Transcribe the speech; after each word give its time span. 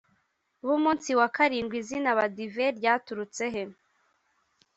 bumunsi 0.65 1.09
wakarindwi 1.19 1.75
izina 1.81 2.07
abadive 2.13 2.65
ryaturutse 2.77 3.43
he 3.53 3.63